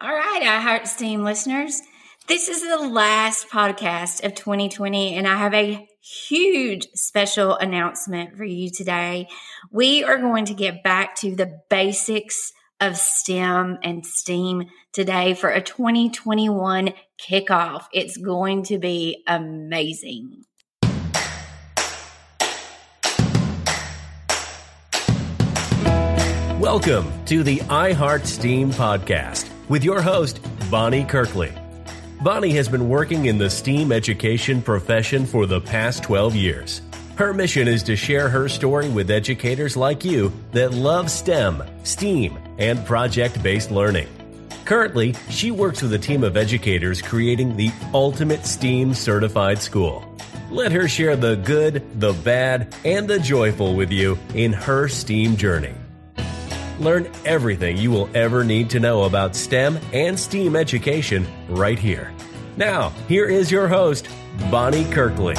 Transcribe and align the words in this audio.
All 0.00 0.12
right, 0.12 0.42
I 0.42 0.60
Heart 0.60 0.88
STEAM 0.88 1.22
listeners. 1.22 1.80
This 2.26 2.48
is 2.48 2.62
the 2.62 2.88
last 2.88 3.48
podcast 3.48 4.24
of 4.24 4.34
2020, 4.34 5.14
and 5.14 5.26
I 5.26 5.36
have 5.36 5.54
a 5.54 5.88
huge 6.28 6.88
special 6.94 7.56
announcement 7.56 8.36
for 8.36 8.44
you 8.44 8.70
today. 8.70 9.28
We 9.70 10.02
are 10.02 10.18
going 10.18 10.46
to 10.46 10.54
get 10.54 10.82
back 10.82 11.14
to 11.18 11.36
the 11.36 11.60
basics 11.70 12.52
of 12.80 12.96
STEM 12.96 13.78
and 13.84 14.04
STEAM 14.04 14.64
today 14.92 15.32
for 15.32 15.48
a 15.48 15.62
2021 15.62 16.92
kickoff. 17.16 17.84
It's 17.92 18.16
going 18.16 18.64
to 18.64 18.78
be 18.78 19.22
amazing. 19.28 20.42
Welcome 26.64 27.12
to 27.26 27.42
the 27.42 27.58
iHeart 27.58 28.24
STEAM 28.24 28.70
podcast 28.70 29.50
with 29.68 29.84
your 29.84 30.00
host, 30.00 30.40
Bonnie 30.70 31.04
Kirkley. 31.04 31.52
Bonnie 32.22 32.52
has 32.52 32.70
been 32.70 32.88
working 32.88 33.26
in 33.26 33.36
the 33.36 33.50
STEAM 33.50 33.92
education 33.92 34.62
profession 34.62 35.26
for 35.26 35.44
the 35.44 35.60
past 35.60 36.02
12 36.04 36.34
years. 36.34 36.80
Her 37.16 37.34
mission 37.34 37.68
is 37.68 37.82
to 37.82 37.96
share 37.96 38.30
her 38.30 38.48
story 38.48 38.88
with 38.88 39.10
educators 39.10 39.76
like 39.76 40.06
you 40.06 40.32
that 40.52 40.72
love 40.72 41.10
STEM, 41.10 41.62
STEAM, 41.82 42.38
and 42.56 42.82
project 42.86 43.42
based 43.42 43.70
learning. 43.70 44.08
Currently, 44.64 45.14
she 45.28 45.50
works 45.50 45.82
with 45.82 45.92
a 45.92 45.98
team 45.98 46.24
of 46.24 46.38
educators 46.38 47.02
creating 47.02 47.58
the 47.58 47.70
ultimate 47.92 48.46
STEAM 48.46 48.94
certified 48.94 49.58
school. 49.58 50.16
Let 50.50 50.72
her 50.72 50.88
share 50.88 51.14
the 51.14 51.36
good, 51.36 52.00
the 52.00 52.14
bad, 52.14 52.74
and 52.86 53.06
the 53.06 53.18
joyful 53.18 53.74
with 53.76 53.92
you 53.92 54.18
in 54.34 54.54
her 54.54 54.88
STEAM 54.88 55.36
journey. 55.36 55.74
Learn 56.80 57.08
everything 57.24 57.76
you 57.76 57.90
will 57.90 58.08
ever 58.14 58.42
need 58.42 58.70
to 58.70 58.80
know 58.80 59.04
about 59.04 59.36
STEM 59.36 59.78
and 59.92 60.18
STEAM 60.18 60.56
education 60.56 61.26
right 61.48 61.78
here. 61.78 62.12
Now, 62.56 62.90
here 63.08 63.26
is 63.26 63.50
your 63.50 63.68
host, 63.68 64.08
Bonnie 64.50 64.84
Kirkley. 64.86 65.36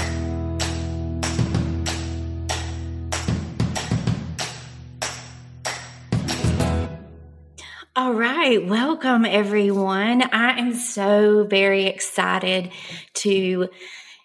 All 7.98 8.14
right, 8.14 8.66
welcome 8.66 9.26
everyone. 9.26 10.22
I 10.22 10.60
am 10.60 10.74
so 10.74 11.46
very 11.46 11.86
excited 11.86 12.72
to 13.16 13.70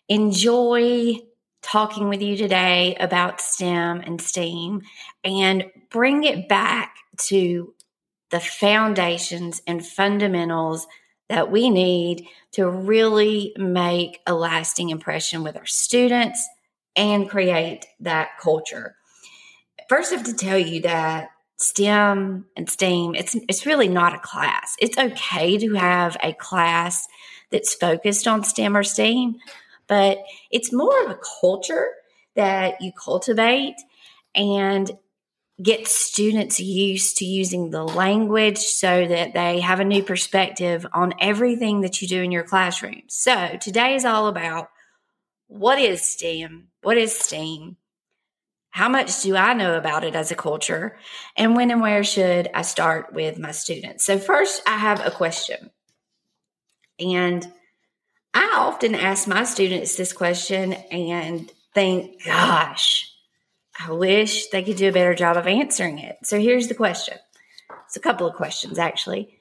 enjoy 0.09 1.21
talking 1.63 2.09
with 2.09 2.23
you 2.23 2.37
today 2.37 2.97
about 3.01 3.41
STEM 3.41 4.01
and 4.01 4.21
STEAM 4.21 4.83
and 5.25 5.67
bring 5.91 6.25
it 6.25 6.49
back 6.49 6.97
to 7.17 7.75
the 8.31 8.41
foundations 8.41 9.63
and 9.67 9.85
fundamentals 9.85 10.87
that 11.29 11.51
we 11.51 11.71
need 11.71 12.27
to 12.53 12.69
really 12.69 13.53
make 13.57 14.21
a 14.27 14.35
lasting 14.35 14.91
impression 14.91 15.43
with 15.43 15.57
our 15.57 15.67
students 15.67 16.49
and 16.97 17.31
create 17.31 17.87
that 18.01 18.31
culture. 18.41 18.97
First, 19.89 20.13
I 20.13 20.17
have 20.17 20.27
to 20.27 20.35
tell 20.35 20.59
you 20.59 20.81
that 20.83 21.31
STEM 21.57 22.47
and 22.57 22.71
STEAM, 22.71 23.15
it's 23.15 23.37
it's 23.49 23.67
really 23.67 23.89
not 23.89 24.15
a 24.15 24.19
class. 24.19 24.75
It's 24.81 24.97
okay 24.97 25.59
to 25.59 25.75
have 25.75 26.17
a 26.23 26.33
class 26.33 27.07
that's 27.51 27.75
focused 27.75 28.27
on 28.27 28.45
STEM 28.45 28.77
or 28.77 28.83
STEAM, 28.83 29.37
but 29.91 30.25
it's 30.53 30.73
more 30.73 31.05
of 31.05 31.11
a 31.11 31.19
culture 31.41 31.89
that 32.37 32.81
you 32.81 32.93
cultivate 32.93 33.75
and 34.37 34.93
get 35.61 35.89
students 35.89 36.61
used 36.61 37.17
to 37.17 37.25
using 37.27 37.71
the 37.71 37.83
language 37.83 38.59
so 38.59 39.07
that 39.07 39.35
they 39.35 39.59
have 39.59 39.81
a 39.81 39.85
new 39.85 40.03
perspective 40.03 40.87
on 40.95 41.13
everything 41.21 41.81
that 41.81 42.01
you 42.01 42.07
do 42.07 42.23
in 42.23 42.31
your 42.31 42.45
classroom. 42.45 43.03
So 43.09 43.59
today 43.61 43.97
is 43.97 44.05
all 44.05 44.29
about 44.29 44.71
what 45.49 45.81
is 45.81 46.09
STEM? 46.09 46.69
What 46.83 46.97
is 46.97 47.19
STEAM? 47.19 47.77
How 48.71 48.89
much 48.89 49.23
do 49.23 49.35
I 49.35 49.55
know 49.55 49.77
about 49.77 50.05
it 50.05 50.15
as 50.15 50.31
a 50.31 50.37
culture? 50.37 50.97
And 51.37 51.57
when 51.57 51.73
and 51.73 51.81
where 51.81 52.05
should 52.05 52.49
I 52.55 52.63
start 52.63 53.13
with 53.13 53.41
my 53.41 53.51
students? 53.51 54.05
So, 54.05 54.17
first, 54.17 54.63
I 54.65 54.77
have 54.77 55.05
a 55.05 55.11
question. 55.11 55.71
And 57.01 57.53
I 58.33 58.55
often 58.57 58.95
ask 58.95 59.27
my 59.27 59.45
students 59.45 59.97
this 59.97 60.13
question 60.13 60.73
and 60.73 61.51
think, 61.75 62.25
gosh, 62.25 63.11
I 63.79 63.93
wish 63.93 64.49
they 64.49 64.63
could 64.63 64.77
do 64.77 64.89
a 64.89 64.93
better 64.93 65.15
job 65.15 65.37
of 65.37 65.47
answering 65.47 65.99
it. 65.99 66.19
So 66.25 66.39
here's 66.39 66.69
the 66.69 66.75
question. 66.75 67.19
It's 67.87 67.97
a 67.97 68.01
couple 68.01 68.27
of 68.27 68.37
questions, 68.37 68.79
actually. 68.79 69.39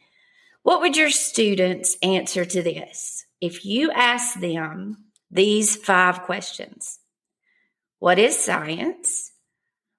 What 0.63 0.81
would 0.81 0.97
your 0.97 1.09
students 1.09 1.97
answer 2.01 2.45
to 2.45 2.61
this 2.61 3.25
if 3.41 3.65
you 3.65 3.91
ask 3.91 4.39
them 4.39 5.05
these 5.29 5.75
five 5.75 6.23
questions? 6.23 6.99
What 7.99 8.17
is 8.17 8.37
science? 8.37 9.31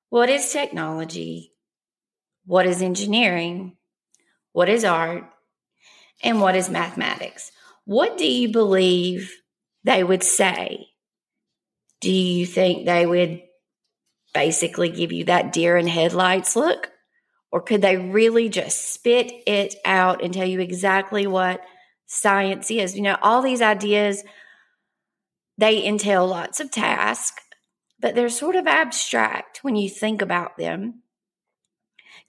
What 0.08 0.28
is 0.28 0.50
technology? 0.50 1.52
What 2.44 2.66
is 2.66 2.82
engineering? 2.82 3.76
What 4.52 4.68
is 4.68 4.84
art? 4.84 5.24
And 6.22 6.40
what 6.40 6.56
is 6.56 6.68
mathematics? 6.68 7.52
What 7.90 8.18
do 8.18 8.24
you 8.24 8.52
believe 8.52 9.34
they 9.82 10.04
would 10.04 10.22
say? 10.22 10.86
Do 12.00 12.12
you 12.12 12.46
think 12.46 12.86
they 12.86 13.04
would 13.04 13.42
basically 14.32 14.90
give 14.90 15.10
you 15.10 15.24
that 15.24 15.52
deer 15.52 15.76
in 15.76 15.88
headlights 15.88 16.54
look? 16.54 16.92
Or 17.50 17.60
could 17.60 17.82
they 17.82 17.96
really 17.96 18.48
just 18.48 18.94
spit 18.94 19.32
it 19.44 19.74
out 19.84 20.22
and 20.22 20.32
tell 20.32 20.46
you 20.46 20.60
exactly 20.60 21.26
what 21.26 21.62
science 22.06 22.70
is? 22.70 22.94
You 22.94 23.02
know, 23.02 23.16
all 23.22 23.42
these 23.42 23.60
ideas, 23.60 24.22
they 25.58 25.84
entail 25.84 26.28
lots 26.28 26.60
of 26.60 26.70
tasks, 26.70 27.42
but 27.98 28.14
they're 28.14 28.28
sort 28.28 28.54
of 28.54 28.68
abstract 28.68 29.64
when 29.64 29.74
you 29.74 29.90
think 29.90 30.22
about 30.22 30.56
them. 30.56 30.99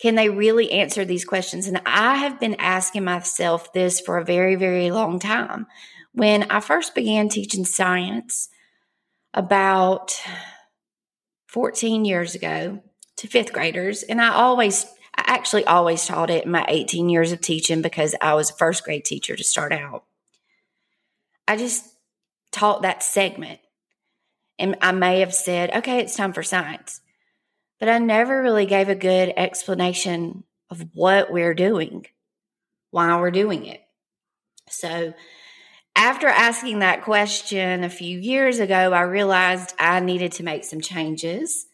Can 0.02 0.16
they 0.16 0.30
really 0.30 0.72
answer 0.72 1.06
these 1.06 1.26
questions? 1.26 1.68
And 1.68 1.82
I 1.86 2.16
have 2.16 2.40
been 2.40 2.56
asking 2.56 3.04
myself 3.04 3.72
this 3.74 4.00
for 4.00 4.18
a 4.18 4.26
very, 4.26 4.56
very 4.56 4.92
long 4.92 5.20
time. 5.20 5.68
When 6.14 6.50
I 6.52 6.60
first 6.60 6.96
began 6.96 7.30
teaching 7.30 7.66
science 7.66 8.50
about 9.34 10.20
14 11.52 12.06
years 12.06 12.34
ago 12.34 12.82
to 13.18 13.28
fifth 13.28 13.52
graders. 13.52 14.04
And 14.04 14.22
I 14.22 14.30
always, 14.30 14.86
I 15.16 15.24
actually 15.28 15.66
always 15.66 16.06
taught 16.06 16.30
it 16.30 16.46
in 16.46 16.52
my 16.52 16.66
18 16.68 17.10
years 17.10 17.34
of 17.34 17.42
teaching 17.42 17.82
because 17.82 18.16
I 18.22 18.36
was 18.36 18.50
a 18.50 18.56
first 18.56 18.84
grade 18.84 19.04
teacher 19.04 19.36
to 19.36 19.44
start 19.44 19.74
out. 19.74 20.06
I 21.48 21.58
just 21.58 21.86
taught 22.52 22.84
that 22.84 23.04
segment. 23.04 23.60
And 24.58 24.78
I 24.82 24.94
may 24.94 25.20
have 25.20 25.34
said, 25.34 25.76
okay, 25.76 26.00
it's 26.00 26.16
time 26.16 26.34
for 26.34 26.44
science. 26.44 27.02
But 27.82 27.90
I 27.90 27.98
never 27.98 28.44
really 28.44 28.68
gave 28.68 28.90
a 28.90 28.96
good 28.96 29.34
explanation 29.36 30.44
of 30.70 30.86
what 30.94 31.32
we're 31.32 31.56
doing, 31.56 32.06
why 32.92 33.20
we're 33.20 33.32
doing 33.32 33.66
it. 33.66 33.82
So 34.70 35.16
after 35.96 36.28
asking 36.28 36.80
that 36.80 37.02
question 37.02 37.84
a 37.84 37.90
few 37.90 38.20
years 38.20 38.60
ago, 38.60 38.94
I 38.94 39.02
realized 39.02 39.74
I 39.80 40.00
needed 40.00 40.34
to 40.34 40.44
make 40.44 40.64
some 40.64 40.80
changes 40.80 41.66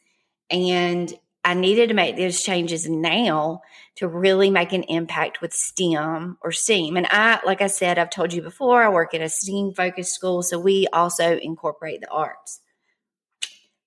and 0.50 1.14
I 1.44 1.56
needed 1.56 1.90
to 1.90 1.94
make 1.94 2.16
those 2.16 2.42
changes 2.42 2.88
now 2.88 3.64
to 3.96 4.08
really 4.08 4.50
make 4.50 4.72
an 4.72 4.84
impact 4.84 5.42
with 5.42 5.54
STEM 5.54 6.38
or 6.42 6.54
STEAM. 6.54 6.96
And 6.96 7.08
I, 7.10 7.42
like 7.46 7.62
I 7.62 7.68
said, 7.68 8.00
I've 8.00 8.12
told 8.12 8.32
you 8.32 8.42
before, 8.42 8.82
I 8.82 8.88
work 8.88 9.14
at 9.14 9.20
a 9.20 9.28
STEAM 9.28 9.74
focused 9.74 10.14
school, 10.14 10.42
so 10.42 10.58
we 10.58 10.88
also 10.94 11.38
incorporate 11.38 12.00
the 12.00 12.10
arts. 12.10 12.62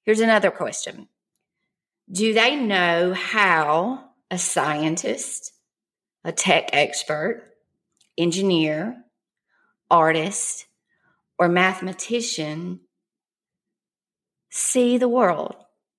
Here's 0.02 0.20
another 0.20 0.50
question 0.50 1.08
Do 2.10 2.34
they 2.34 2.56
know 2.56 3.14
how 3.14 4.10
a 4.32 4.38
scientist, 4.38 5.52
a 6.24 6.32
tech 6.32 6.70
expert, 6.72 7.44
engineer, 8.18 8.96
artist, 9.88 10.66
or 11.38 11.48
mathematician 11.48 12.80
see 14.50 14.98
the 14.98 15.08
world? 15.08 15.54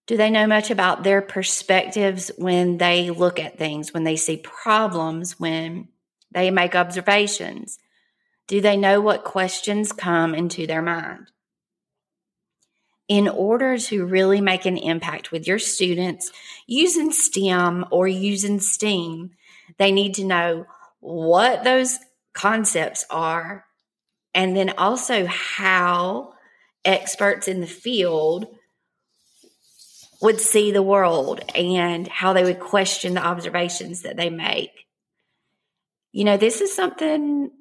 Do 0.06 0.18
they 0.18 0.30
know 0.30 0.48
much 0.48 0.70
about 0.70 1.04
their 1.04 1.22
perspectives 1.22 2.30
when 2.38 2.78
they 2.78 3.10
look 3.10 3.40
at 3.40 3.58
things, 3.58 3.94
when 3.94 4.04
they 4.04 4.18
see 4.18 4.38
problems, 4.38 5.40
when 5.40 5.88
they 6.32 6.52
make 6.52 6.76
observations? 6.76 7.80
Do 8.50 8.60
they 8.60 8.76
know 8.76 9.00
what 9.00 9.24
questions 9.24 9.94
come 9.94 10.36
into 10.36 10.68
their 10.68 10.82
mind? 10.82 11.32
In 13.12 13.28
order 13.28 13.78
to 13.78 14.06
really 14.06 14.40
make 14.40 14.66
an 14.66 14.78
impact 14.78 15.34
with 15.34 15.46
your 15.46 15.60
students 15.60 16.32
using 16.66 17.12
STEM 17.12 17.84
or 17.92 18.08
using 18.08 18.62
STEAM, 18.62 19.32
they 19.78 19.92
need 19.92 20.14
to 20.14 20.24
know 20.24 20.66
what 21.02 21.66
those 21.66 22.00
concepts 22.32 23.06
are 23.10 23.66
and 24.34 24.56
then 24.56 24.70
also 24.78 25.26
how 25.26 26.32
experts 26.86 27.50
in 27.50 27.60
the 27.60 27.68
field 27.68 28.48
would 30.22 30.40
see 30.40 30.72
the 30.72 30.82
world 30.82 31.42
and 31.54 32.08
how 32.08 32.32
they 32.32 32.46
would 32.46 32.62
question 32.62 33.16
the 33.16 33.26
observations 33.26 34.04
that 34.04 34.16
they 34.16 34.30
make. 34.30 34.88
you 36.14 36.24
know, 36.24 36.38
this 36.38 36.62
is 36.62 36.74
something 36.74 37.52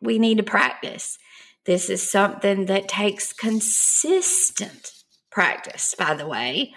we 0.00 0.18
need 0.18 0.38
to 0.38 0.42
practice. 0.42 1.18
This 1.68 1.90
is 1.90 2.10
something 2.10 2.64
that 2.64 2.88
takes 2.88 3.34
consistent 3.34 4.90
practice, 5.30 5.94
by 5.98 6.14
the 6.14 6.26
way. 6.26 6.72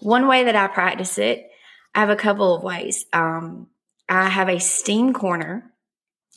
One 0.00 0.26
way 0.26 0.44
that 0.44 0.56
I 0.56 0.68
practice 0.68 1.18
it, 1.18 1.50
I 1.94 2.00
have 2.00 2.08
a 2.08 2.16
couple 2.16 2.54
of 2.54 2.62
ways. 2.62 3.04
Um, 3.12 3.66
I 4.08 4.30
have 4.30 4.48
a 4.48 4.58
STEAM 4.58 5.12
corner 5.12 5.70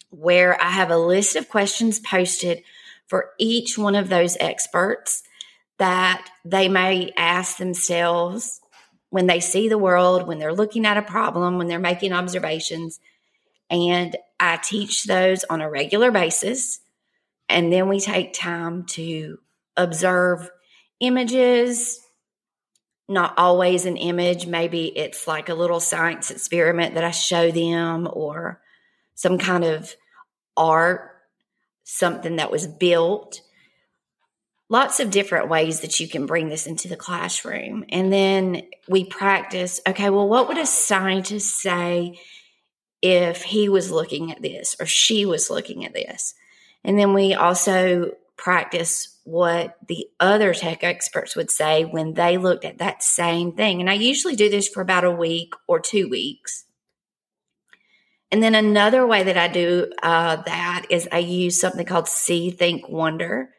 where 0.09 0.61
I 0.61 0.71
have 0.71 0.91
a 0.91 0.97
list 0.97 1.37
of 1.37 1.47
questions 1.47 2.01
posted 2.01 2.63
for 3.07 3.29
each 3.39 3.77
one 3.77 3.95
of 3.95 4.09
those 4.09 4.35
experts 4.41 5.23
that 5.77 6.29
they 6.43 6.67
may 6.67 7.13
ask 7.15 7.55
themselves 7.59 8.59
when 9.09 9.27
they 9.27 9.39
see 9.39 9.69
the 9.69 9.77
world, 9.77 10.27
when 10.27 10.37
they're 10.37 10.51
looking 10.51 10.85
at 10.85 10.97
a 10.97 11.01
problem, 11.01 11.57
when 11.57 11.67
they're 11.67 11.79
making 11.79 12.11
observations. 12.11 12.99
And 13.69 14.17
I 14.37 14.57
teach 14.57 15.05
those 15.05 15.45
on 15.45 15.61
a 15.61 15.69
regular 15.69 16.11
basis. 16.11 16.81
And 17.49 17.73
then 17.73 17.89
we 17.89 17.99
take 17.99 18.33
time 18.33 18.85
to 18.91 19.39
observe 19.75 20.49
images, 20.99 21.99
not 23.07 23.33
always 23.37 23.85
an 23.85 23.97
image. 23.97 24.45
Maybe 24.45 24.95
it's 24.95 25.27
like 25.27 25.49
a 25.49 25.55
little 25.55 25.79
science 25.79 26.29
experiment 26.29 26.93
that 26.93 27.03
I 27.03 27.11
show 27.11 27.49
them 27.49 28.07
or 28.11 28.61
some 29.15 29.39
kind 29.39 29.63
of 29.63 29.95
art, 30.55 31.09
something 31.83 32.35
that 32.35 32.51
was 32.51 32.67
built. 32.67 33.41
Lots 34.69 34.99
of 34.99 35.09
different 35.09 35.49
ways 35.49 35.79
that 35.79 35.99
you 35.99 36.07
can 36.07 36.27
bring 36.27 36.49
this 36.49 36.67
into 36.67 36.87
the 36.87 36.95
classroom. 36.95 37.83
And 37.89 38.13
then 38.13 38.61
we 38.87 39.05
practice 39.05 39.81
okay, 39.87 40.11
well, 40.11 40.29
what 40.29 40.47
would 40.47 40.59
a 40.59 40.67
scientist 40.67 41.59
say 41.59 42.19
if 43.01 43.41
he 43.41 43.69
was 43.69 43.89
looking 43.89 44.31
at 44.31 44.43
this 44.43 44.75
or 44.79 44.85
she 44.85 45.25
was 45.25 45.49
looking 45.49 45.83
at 45.83 45.93
this? 45.93 46.35
And 46.83 46.97
then 46.97 47.13
we 47.13 47.33
also 47.33 48.11
practice 48.37 49.17
what 49.25 49.77
the 49.87 50.07
other 50.19 50.53
tech 50.53 50.83
experts 50.83 51.35
would 51.35 51.51
say 51.51 51.85
when 51.85 52.13
they 52.13 52.37
looked 52.37 52.65
at 52.65 52.79
that 52.79 53.03
same 53.03 53.51
thing. 53.51 53.79
And 53.79 53.89
I 53.89 53.93
usually 53.93 54.35
do 54.35 54.49
this 54.49 54.67
for 54.67 54.81
about 54.81 55.03
a 55.03 55.11
week 55.11 55.53
or 55.67 55.79
two 55.79 56.09
weeks. 56.09 56.65
And 58.31 58.41
then 58.41 58.55
another 58.55 59.05
way 59.05 59.23
that 59.23 59.37
I 59.37 59.47
do 59.47 59.91
uh, 60.01 60.37
that 60.43 60.85
is 60.89 61.07
I 61.11 61.19
use 61.19 61.59
something 61.59 61.85
called 61.85 62.07
See, 62.07 62.51
Think, 62.51 62.87
Wonder. 62.87 63.49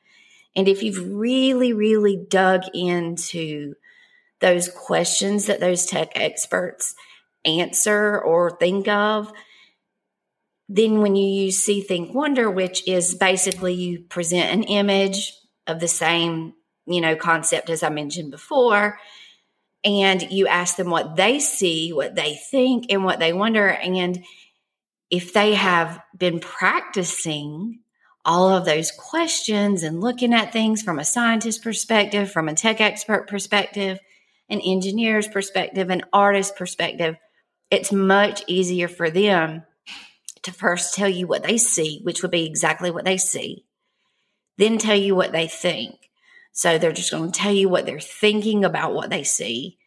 And 0.56 0.69
if 0.69 0.82
you've 0.82 1.12
really, 1.12 1.72
really 1.72 2.17
dug 2.17 2.62
into 2.75 3.75
those 4.40 4.69
questions 4.69 5.46
that 5.46 5.61
those 5.61 5.87
tech 5.87 6.12
experts 6.14 6.94
answer 7.44 8.19
or 8.19 8.50
think 8.50 8.88
of, 8.88 9.32
then 10.72 11.00
when 11.00 11.17
you 11.17 11.26
use 11.46 11.58
See, 11.58 11.81
Think, 11.81 12.14
Wonder, 12.14 12.49
which 12.49 12.87
is 12.87 13.17
basically 13.17 13.75
you 13.75 14.02
present 14.02 14.52
an 14.52 14.62
image 14.62 15.34
of 15.67 15.81
the 15.81 15.88
same, 15.88 16.52
you 16.87 17.00
know, 17.00 17.17
concept 17.17 17.70
as 17.70 17.82
I 17.82 17.88
mentioned 17.88 18.31
before, 18.31 18.96
and 19.82 20.22
you 20.31 20.46
ask 20.46 20.76
them 20.76 20.88
what 20.88 21.17
they 21.17 21.40
see, 21.40 21.93
what 21.93 22.14
they 22.14 22.38
think, 22.52 22.87
and 22.88 23.05
what 23.05 23.19
they 23.19 23.32
wonder. 23.32 23.67
And 23.67 24.25
if 25.11 25.32
they 25.32 25.55
have 25.55 26.00
been 26.17 26.38
practicing 26.38 27.81
all 28.25 28.50
of 28.50 28.64
those 28.64 28.93
questions 28.93 29.82
and 29.82 30.00
looking 30.00 30.32
at 30.32 30.52
things 30.52 30.82
from 30.82 31.00
a 31.00 31.05
scientist 31.05 31.64
perspective, 31.64 32.31
from 32.31 32.49
a 32.49 32.55
tech 32.55 32.81
expert 32.81 33.26
perspective, 33.26 33.99
an 34.49 34.61
engineer's 34.61 35.26
perspective, 35.26 35.90
an 35.90 36.02
artist 36.12 36.55
perspective, 36.55 37.17
it's 37.72 37.90
much 37.90 38.44
easier 38.46 38.87
for 38.87 39.11
them 39.11 39.64
to 40.43 40.53
first 40.53 40.95
tell 40.95 41.09
you 41.09 41.27
what 41.27 41.43
they 41.43 41.59
see, 41.59 42.01
which 42.03 42.23
would 42.23 42.31
be 42.31 42.47
exactly 42.47 42.91
what 42.91 43.05
they 43.05 43.17
see, 43.17 43.65
then 44.57 44.79
tell 44.79 44.97
you 44.97 45.15
what 45.15 45.33
they 45.33 45.47
think. 45.47 46.11
So 46.53 46.79
they're 46.79 46.93
just 46.93 47.11
going 47.11 47.31
to 47.31 47.39
tell 47.39 47.53
you 47.53 47.69
what 47.69 47.87
they're 47.87 48.01
thinking 48.01 48.65
about 48.65 48.95
what 48.95 49.11
they 49.11 49.23
see, 49.23 49.79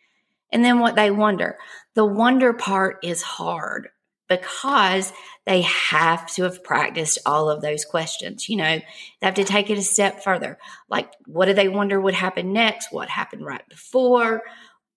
and 0.51 0.63
then 0.63 0.79
what 0.79 0.95
they 0.95 1.11
wonder. 1.11 1.57
The 1.95 2.05
wonder 2.05 2.53
part 2.53 2.99
is 3.03 3.21
hard 3.21 3.89
because 4.29 5.11
they 5.45 5.61
have 5.61 6.27
to 6.33 6.43
have 6.43 6.63
practiced 6.63 7.19
all 7.25 7.49
of 7.49 7.61
those 7.61 7.85
questions. 7.85 8.47
You 8.47 8.57
know, 8.57 8.79
they 9.19 9.25
have 9.25 9.33
to 9.35 9.43
take 9.43 9.69
it 9.69 9.77
a 9.77 9.83
step 9.83 10.23
further. 10.23 10.57
Like, 10.89 11.11
what 11.25 11.45
do 11.45 11.53
they 11.53 11.67
wonder 11.67 11.99
would 11.99 12.13
happen 12.13 12.53
next? 12.53 12.91
What 12.91 13.09
happened 13.09 13.45
right 13.45 13.67
before? 13.67 14.41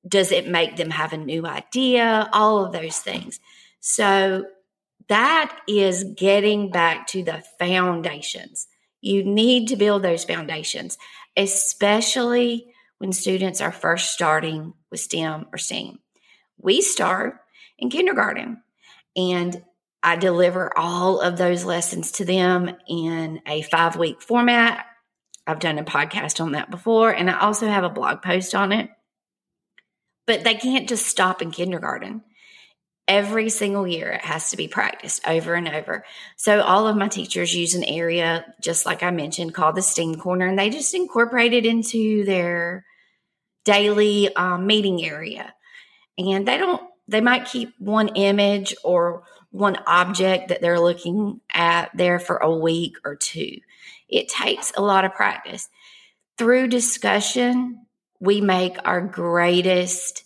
Does 0.07 0.31
it 0.31 0.49
make 0.49 0.77
them 0.77 0.91
have 0.91 1.13
a 1.13 1.19
new 1.19 1.47
idea? 1.47 2.29
All 2.33 2.65
of 2.65 2.73
those 2.73 2.99
things. 2.99 3.41
So, 3.81 4.45
that 5.09 5.61
is 5.69 6.05
getting 6.17 6.71
back 6.71 7.07
to 7.09 7.23
the 7.23 7.43
foundations. 7.59 8.67
You 9.01 9.23
need 9.23 9.69
to 9.69 9.77
build 9.77 10.03
those 10.03 10.25
foundations, 10.25 10.99
especially 11.37 12.67
when 12.99 13.13
students 13.13 13.61
are 13.61 13.73
first 13.73 14.13
starting 14.13 14.73
with 14.91 15.01
STEM 15.01 15.47
or 15.53 15.59
STEAM. 15.59 15.99
We 16.59 16.81
start 16.81 17.41
in 17.79 17.91
kindergarten 17.91 18.63
and 19.17 19.63
I 20.03 20.17
deliver 20.17 20.77
all 20.79 21.21
of 21.21 21.37
those 21.37 21.65
lessons 21.65 22.13
to 22.13 22.25
them 22.25 22.71
in 22.89 23.41
a 23.47 23.63
five 23.63 23.97
week 23.97 24.23
format. 24.23 24.87
I've 25.47 25.59
done 25.59 25.79
a 25.79 25.85
podcast 25.85 26.41
on 26.41 26.53
that 26.53 26.71
before, 26.71 27.11
and 27.11 27.31
I 27.31 27.39
also 27.41 27.67
have 27.67 27.85
a 27.85 27.89
blog 27.89 28.23
post 28.23 28.55
on 28.55 28.73
it. 28.73 28.91
But 30.27 30.45
they 30.45 30.55
can't 30.55 30.89
just 30.89 31.07
stop 31.07 31.41
in 31.41 31.51
kindergarten 31.51 32.23
every 33.09 33.49
single 33.49 33.87
year 33.87 34.11
it 34.11 34.23
has 34.23 34.51
to 34.51 34.57
be 34.57 34.69
practiced 34.69 35.27
over 35.29 35.55
and 35.55 35.69
over. 35.69 36.05
So 36.37 36.61
all 36.63 36.89
of 36.89 36.97
my 36.97 37.09
teachers 37.09 37.55
use 37.55 37.75
an 37.75 37.85
area 37.85 38.45
just 38.61 38.85
like 38.85 39.03
i 39.03 39.11
mentioned 39.11 39.55
called 39.55 39.77
the 39.77 39.83
steam 39.83 40.17
corner 40.17 40.47
and 40.47 40.59
they 40.59 40.71
just 40.71 40.95
incorporate 40.95 41.53
it 41.53 41.65
into 41.65 42.25
their 42.25 42.85
daily 43.65 44.35
um, 44.35 44.67
meeting 44.67 45.05
area. 45.05 45.53
And 46.19 46.47
they 46.49 46.59
don't 46.59 46.83
they 47.09 47.21
might 47.21 47.45
keep 47.45 47.75
one 47.79 48.09
image 48.09 48.75
or 48.83 49.23
one 49.51 49.77
object 49.87 50.49
that 50.49 50.61
they're 50.61 50.81
looking 50.81 51.41
at 51.53 51.91
there 51.95 52.19
for 52.19 52.39
a 52.39 52.55
week 52.55 52.97
or 53.05 53.15
two. 53.15 53.59
It 54.09 54.29
takes 54.29 54.73
a 54.77 54.83
lot 54.83 55.05
of 55.05 55.15
practice. 55.15 55.69
Through 56.39 56.69
discussion 56.69 57.87
we 58.19 58.41
make 58.41 58.77
our 58.85 59.01
greatest 59.01 60.25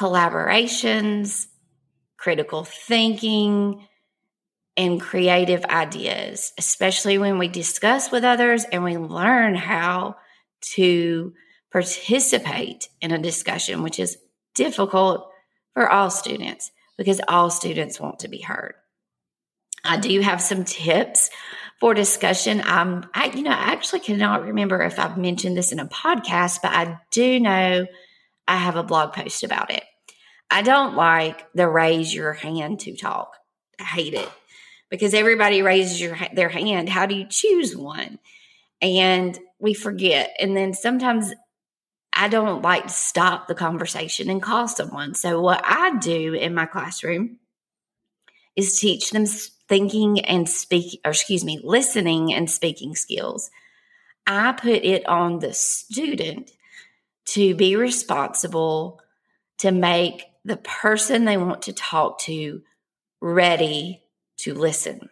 collaborations, 0.00 1.46
critical 2.16 2.64
thinking, 2.64 3.86
and 4.74 4.98
creative 4.98 5.62
ideas, 5.66 6.54
especially 6.56 7.18
when 7.18 7.38
we 7.38 7.48
discuss 7.48 8.10
with 8.10 8.24
others 8.24 8.64
and 8.64 8.82
we 8.82 8.96
learn 8.96 9.54
how 9.54 10.16
to 10.62 11.34
participate 11.70 12.88
in 13.02 13.12
a 13.12 13.18
discussion, 13.18 13.82
which 13.82 14.00
is 14.00 14.16
difficult 14.54 15.30
for 15.74 15.86
all 15.86 16.08
students 16.08 16.70
because 16.96 17.20
all 17.28 17.50
students 17.50 18.00
want 18.00 18.20
to 18.20 18.28
be 18.28 18.40
heard. 18.40 18.74
I 19.84 19.98
do 19.98 20.20
have 20.20 20.40
some 20.40 20.64
tips 20.64 21.28
for 21.78 21.92
discussion. 21.92 22.62
Um, 22.66 23.08
I, 23.12 23.26
you 23.26 23.42
know, 23.42 23.50
I 23.50 23.72
actually 23.72 24.00
cannot 24.00 24.46
remember 24.46 24.80
if 24.82 24.98
I've 24.98 25.18
mentioned 25.18 25.58
this 25.58 25.72
in 25.72 25.78
a 25.78 25.86
podcast, 25.86 26.60
but 26.62 26.72
I 26.72 27.00
do 27.10 27.38
know 27.38 27.86
I 28.48 28.56
have 28.56 28.76
a 28.76 28.82
blog 28.82 29.12
post 29.12 29.44
about 29.44 29.70
it. 29.70 29.84
I 30.50 30.62
don't 30.62 30.96
like 30.96 31.46
the 31.54 31.68
raise 31.68 32.12
your 32.12 32.32
hand 32.32 32.80
to 32.80 32.96
talk. 32.96 33.36
I 33.78 33.84
hate 33.84 34.14
it 34.14 34.28
because 34.90 35.14
everybody 35.14 35.62
raises 35.62 36.00
your 36.00 36.18
their 36.34 36.48
hand. 36.48 36.88
How 36.88 37.06
do 37.06 37.14
you 37.14 37.26
choose 37.28 37.76
one? 37.76 38.18
And 38.82 39.38
we 39.58 39.74
forget. 39.74 40.34
And 40.40 40.56
then 40.56 40.74
sometimes 40.74 41.32
I 42.12 42.28
don't 42.28 42.62
like 42.62 42.84
to 42.84 42.92
stop 42.92 43.46
the 43.46 43.54
conversation 43.54 44.28
and 44.28 44.42
call 44.42 44.66
someone. 44.66 45.14
So 45.14 45.40
what 45.40 45.62
I 45.64 45.96
do 45.98 46.34
in 46.34 46.54
my 46.54 46.66
classroom 46.66 47.38
is 48.56 48.80
teach 48.80 49.10
them 49.10 49.26
thinking 49.26 50.20
and 50.20 50.48
speak 50.48 51.00
or 51.04 51.12
excuse 51.12 51.44
me, 51.44 51.60
listening 51.62 52.34
and 52.34 52.50
speaking 52.50 52.96
skills. 52.96 53.50
I 54.26 54.52
put 54.52 54.84
it 54.84 55.06
on 55.06 55.38
the 55.38 55.52
student 55.52 56.50
to 57.26 57.54
be 57.54 57.76
responsible 57.76 59.00
to 59.58 59.70
make 59.70 60.24
the 60.44 60.56
person 60.56 61.24
they 61.24 61.36
want 61.36 61.62
to 61.62 61.72
talk 61.72 62.20
to 62.20 62.62
ready 63.20 64.02
to 64.38 64.54
listen. 64.54 65.10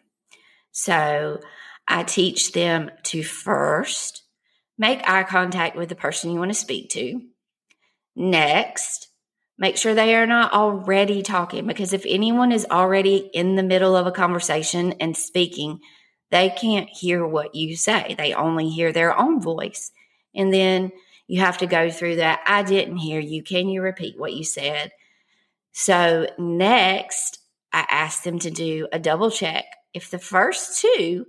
So 0.73 1.41
I 1.87 2.03
teach 2.03 2.53
them 2.53 2.91
to 3.05 3.23
first 3.23 4.23
make 4.79 5.09
eye 5.09 5.25
contact 5.25 5.77
with 5.77 5.89
the 5.89 5.95
person 5.95 6.31
you 6.31 6.39
want 6.39 6.51
to 6.51 6.59
speak 6.59 6.91
to. 6.91 7.21
Next, 8.15 9.09
make 9.59 9.77
sure 9.77 9.95
they 9.95 10.15
are 10.15 10.27
not 10.27 10.53
already 10.53 11.23
talking 11.23 11.67
because 11.67 11.93
if 11.93 12.05
anyone 12.07 12.53
is 12.53 12.67
already 12.71 13.17
in 13.35 13.57
the 13.57 13.63
middle 13.63 13.97
of 13.97 14.07
a 14.07 14.13
conversation 14.13 14.93
and 15.01 15.17
speaking, 15.17 15.81
they 16.31 16.51
can't 16.51 16.89
hear 16.89 17.27
what 17.27 17.55
you 17.55 17.77
say. 17.77 18.15
They 18.17 18.35
only 18.35 18.69
hear 18.69 18.93
their 18.93 19.19
own 19.19 19.41
voice. 19.41 19.91
And 20.35 20.53
then 20.53 20.93
you 21.27 21.41
have 21.41 21.59
to 21.59 21.67
go 21.67 21.91
through 21.91 22.17
that. 22.17 22.41
I 22.47 22.63
didn't 22.63 22.99
hear 22.99 23.21
you. 23.21 23.43
Can 23.43 23.69
you 23.69 23.83
repeat 23.83 24.19
what 24.19 24.35
you 24.35 24.45
said? 24.45 24.93
So, 25.81 26.27
next, 26.39 27.39
I 27.73 27.87
ask 27.89 28.25
them 28.25 28.41
to 28.41 28.51
do 28.51 28.89
a 28.91 28.99
double 28.99 29.31
check. 29.31 29.65
If 29.95 30.11
the 30.11 30.19
first 30.19 30.81
two, 30.81 31.25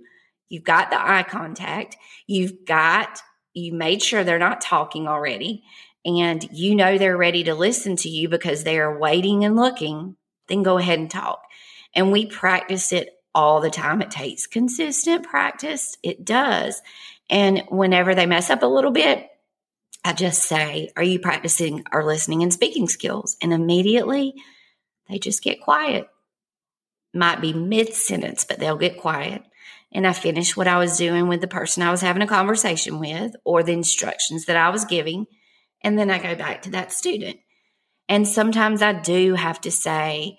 you've 0.48 0.64
got 0.64 0.90
the 0.90 1.00
eye 1.00 1.22
contact, 1.22 1.96
you've 2.26 2.64
got, 2.66 3.20
you 3.54 3.72
made 3.72 4.02
sure 4.02 4.24
they're 4.24 4.40
not 4.40 4.60
talking 4.60 5.06
already, 5.06 5.62
and 6.04 6.44
you 6.50 6.74
know 6.74 6.98
they're 6.98 7.16
ready 7.16 7.44
to 7.44 7.54
listen 7.54 7.94
to 7.98 8.08
you 8.08 8.28
because 8.28 8.64
they 8.64 8.80
are 8.80 8.98
waiting 8.98 9.44
and 9.44 9.54
looking, 9.54 10.16
then 10.48 10.64
go 10.64 10.78
ahead 10.78 10.98
and 10.98 11.12
talk. 11.12 11.44
And 11.94 12.10
we 12.10 12.26
practice 12.26 12.92
it 12.92 13.10
all 13.32 13.60
the 13.60 13.70
time. 13.70 14.02
It 14.02 14.10
takes 14.10 14.48
consistent 14.48 15.28
practice. 15.28 15.96
It 16.02 16.24
does. 16.24 16.82
And 17.30 17.62
whenever 17.68 18.16
they 18.16 18.26
mess 18.26 18.50
up 18.50 18.64
a 18.64 18.66
little 18.66 18.90
bit, 18.90 19.29
I 20.04 20.12
just 20.12 20.42
say, 20.42 20.90
Are 20.96 21.02
you 21.02 21.18
practicing 21.18 21.84
our 21.92 22.04
listening 22.04 22.42
and 22.42 22.52
speaking 22.52 22.88
skills? 22.88 23.36
And 23.42 23.52
immediately 23.52 24.34
they 25.08 25.18
just 25.18 25.42
get 25.42 25.60
quiet. 25.60 26.08
Might 27.12 27.40
be 27.40 27.52
mid 27.52 27.92
sentence, 27.94 28.44
but 28.44 28.58
they'll 28.58 28.76
get 28.76 29.00
quiet. 29.00 29.42
And 29.92 30.06
I 30.06 30.12
finish 30.12 30.56
what 30.56 30.68
I 30.68 30.78
was 30.78 30.96
doing 30.96 31.26
with 31.26 31.40
the 31.40 31.48
person 31.48 31.82
I 31.82 31.90
was 31.90 32.00
having 32.00 32.22
a 32.22 32.26
conversation 32.26 33.00
with 33.00 33.34
or 33.44 33.62
the 33.62 33.72
instructions 33.72 34.46
that 34.46 34.56
I 34.56 34.70
was 34.70 34.84
giving. 34.84 35.26
And 35.82 35.98
then 35.98 36.10
I 36.10 36.18
go 36.18 36.36
back 36.36 36.62
to 36.62 36.70
that 36.70 36.92
student. 36.92 37.38
And 38.08 38.26
sometimes 38.26 38.82
I 38.82 38.92
do 38.92 39.34
have 39.34 39.60
to 39.62 39.70
say, 39.70 40.36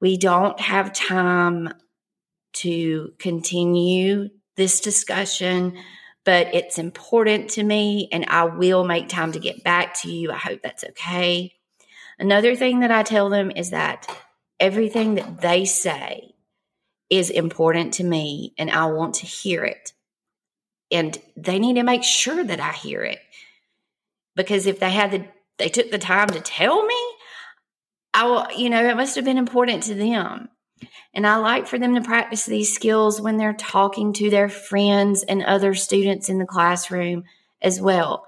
we 0.00 0.16
don't 0.16 0.58
have 0.60 0.92
time 0.92 1.72
to 2.54 3.12
continue 3.18 4.28
this 4.56 4.80
discussion, 4.80 5.78
but 6.26 6.52
it's 6.52 6.76
important 6.76 7.50
to 7.50 7.62
me 7.62 8.08
and 8.10 8.26
I 8.28 8.44
will 8.44 8.84
make 8.84 9.08
time 9.08 9.30
to 9.32 9.38
get 9.38 9.62
back 9.62 9.94
to 10.02 10.10
you. 10.10 10.32
I 10.32 10.36
hope 10.36 10.60
that's 10.60 10.82
okay. 10.82 11.54
Another 12.18 12.56
thing 12.56 12.80
that 12.80 12.90
I 12.90 13.04
tell 13.04 13.30
them 13.30 13.52
is 13.52 13.70
that 13.70 14.06
everything 14.58 15.14
that 15.14 15.40
they 15.40 15.64
say 15.64 16.34
is 17.08 17.30
important 17.30 17.94
to 17.94 18.04
me 18.04 18.54
and 18.58 18.72
I 18.72 18.86
want 18.86 19.14
to 19.16 19.26
hear 19.26 19.64
it. 19.64 19.92
And 20.90 21.16
they 21.36 21.60
need 21.60 21.74
to 21.74 21.84
make 21.84 22.02
sure 22.02 22.42
that 22.42 22.60
I 22.60 22.72
hear 22.72 23.04
it. 23.04 23.20
Because 24.34 24.66
if 24.66 24.80
they 24.80 24.90
had 24.90 25.12
the 25.12 25.24
they 25.58 25.68
took 25.68 25.90
the 25.90 25.98
time 25.98 26.28
to 26.28 26.40
tell 26.40 26.84
me, 26.84 27.00
I 28.12 28.26
will, 28.26 28.46
you 28.54 28.68
know, 28.68 28.84
it 28.84 28.96
must 28.96 29.14
have 29.14 29.24
been 29.24 29.38
important 29.38 29.84
to 29.84 29.94
them. 29.94 30.50
And 31.14 31.26
I 31.26 31.36
like 31.36 31.66
for 31.66 31.78
them 31.78 31.94
to 31.94 32.02
practice 32.02 32.44
these 32.44 32.74
skills 32.74 33.20
when 33.20 33.38
they're 33.38 33.54
talking 33.54 34.12
to 34.14 34.30
their 34.30 34.48
friends 34.48 35.22
and 35.22 35.42
other 35.42 35.74
students 35.74 36.28
in 36.28 36.38
the 36.38 36.44
classroom 36.44 37.24
as 37.62 37.80
well. 37.80 38.26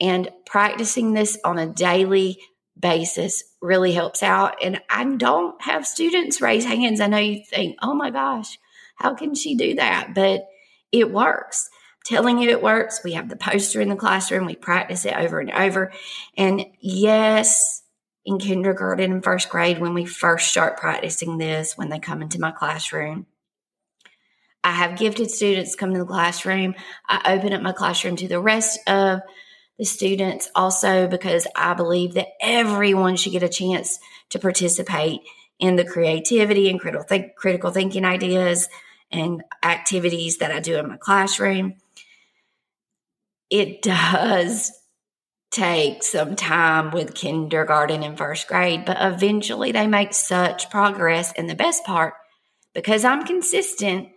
And 0.00 0.28
practicing 0.44 1.14
this 1.14 1.38
on 1.44 1.58
a 1.58 1.66
daily 1.66 2.38
basis 2.78 3.44
really 3.62 3.92
helps 3.92 4.22
out. 4.22 4.62
And 4.62 4.80
I 4.90 5.04
don't 5.04 5.60
have 5.62 5.86
students 5.86 6.40
raise 6.40 6.64
hands. 6.64 7.00
I 7.00 7.06
know 7.06 7.18
you 7.18 7.42
think, 7.48 7.76
oh 7.80 7.94
my 7.94 8.10
gosh, 8.10 8.58
how 8.96 9.14
can 9.14 9.34
she 9.34 9.54
do 9.54 9.76
that? 9.76 10.14
But 10.14 10.46
it 10.92 11.12
works. 11.12 11.70
Telling 12.04 12.38
you 12.38 12.50
it 12.50 12.62
works. 12.62 13.00
We 13.02 13.12
have 13.12 13.28
the 13.28 13.36
poster 13.36 13.80
in 13.80 13.88
the 13.88 13.96
classroom. 13.96 14.46
We 14.46 14.54
practice 14.54 15.04
it 15.04 15.16
over 15.16 15.40
and 15.40 15.50
over. 15.50 15.92
And 16.36 16.66
yes, 16.80 17.82
in 18.26 18.38
kindergarten 18.38 19.12
and 19.12 19.24
first 19.24 19.48
grade 19.48 19.78
when 19.78 19.94
we 19.94 20.04
first 20.04 20.48
start 20.48 20.76
practicing 20.76 21.38
this 21.38 21.78
when 21.78 21.88
they 21.88 22.00
come 22.00 22.20
into 22.20 22.40
my 22.40 22.50
classroom. 22.50 23.24
I 24.64 24.72
have 24.72 24.98
gifted 24.98 25.30
students 25.30 25.76
come 25.76 25.92
to 25.92 26.00
the 26.00 26.04
classroom. 26.04 26.74
I 27.08 27.34
open 27.34 27.52
up 27.52 27.62
my 27.62 27.70
classroom 27.70 28.16
to 28.16 28.26
the 28.26 28.40
rest 28.40 28.80
of 28.88 29.20
the 29.78 29.84
students 29.84 30.50
also 30.56 31.06
because 31.06 31.46
I 31.54 31.74
believe 31.74 32.14
that 32.14 32.28
everyone 32.40 33.14
should 33.14 33.30
get 33.30 33.44
a 33.44 33.48
chance 33.48 34.00
to 34.30 34.40
participate 34.40 35.20
in 35.60 35.76
the 35.76 35.84
creativity 35.84 36.68
and 36.68 36.80
critical, 36.80 37.06
think, 37.06 37.36
critical 37.36 37.70
thinking 37.70 38.04
ideas 38.04 38.68
and 39.12 39.44
activities 39.62 40.38
that 40.38 40.50
I 40.50 40.58
do 40.58 40.76
in 40.78 40.88
my 40.88 40.96
classroom. 40.96 41.74
It 43.50 43.82
does 43.82 44.72
take 45.50 46.02
some 46.02 46.36
time 46.36 46.90
with 46.90 47.14
kindergarten 47.14 48.02
and 48.02 48.18
first 48.18 48.48
grade, 48.48 48.84
but 48.84 48.96
eventually 49.00 49.72
they 49.72 49.86
make 49.86 50.12
such 50.12 50.70
progress. 50.70 51.32
And 51.36 51.48
the 51.48 51.54
best 51.54 51.84
part, 51.84 52.14
because 52.74 53.04
I'm 53.04 53.24
consistent, 53.24 54.08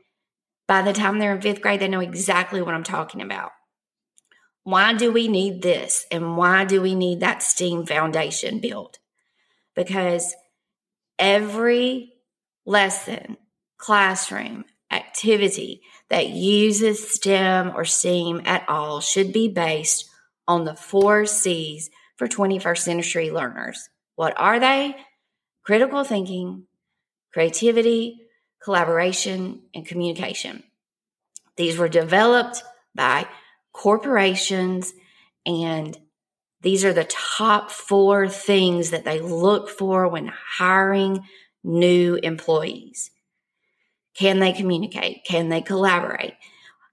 by 0.67 0.81
the 0.81 0.93
time 0.93 1.19
they're 1.19 1.35
in 1.35 1.41
fifth 1.41 1.61
grade, 1.61 1.79
they 1.79 1.87
know 1.87 1.99
exactly 1.99 2.61
what 2.61 2.73
I'm 2.73 2.83
talking 2.83 3.21
about. 3.21 3.51
Why 4.63 4.93
do 4.93 5.11
we 5.11 5.27
need 5.27 5.61
this? 5.61 6.05
And 6.11 6.35
why 6.35 6.65
do 6.65 6.81
we 6.81 6.93
need 6.93 7.21
that 7.21 7.41
STEAM 7.41 7.85
foundation 7.85 8.59
built? 8.59 8.99
Because 9.75 10.35
every 11.17 12.13
lesson, 12.65 13.37
classroom, 13.77 14.65
activity 14.91 15.81
that 16.09 16.29
uses 16.29 17.11
STEM 17.11 17.71
or 17.75 17.85
STEAM 17.85 18.41
at 18.45 18.67
all 18.67 18.99
should 18.99 19.31
be 19.31 19.47
based 19.47 20.08
on 20.49 20.65
the 20.65 20.75
four 20.75 21.27
C's 21.27 21.89
for 22.17 22.27
21st 22.27 22.79
century 22.79 23.29
learners. 23.29 23.87
What 24.15 24.33
are 24.35 24.59
they? 24.59 24.95
Critical 25.63 26.03
thinking, 26.03 26.65
creativity, 27.31 28.19
collaboration, 28.61 29.61
and 29.73 29.85
communication. 29.85 30.63
These 31.55 31.77
were 31.77 31.87
developed 31.87 32.63
by 32.95 33.27
corporations, 33.73 34.91
and 35.45 35.95
these 36.61 36.83
are 36.83 36.93
the 36.93 37.05
top 37.05 37.69
four 37.69 38.27
things 38.27 38.89
that 38.89 39.05
they 39.05 39.19
look 39.19 39.69
for 39.69 40.07
when 40.07 40.31
hiring 40.33 41.23
new 41.63 42.15
employees. 42.15 43.11
Can 44.15 44.39
they 44.39 44.51
communicate? 44.51 45.23
Can 45.25 45.49
they 45.49 45.61
collaborate? 45.61 46.33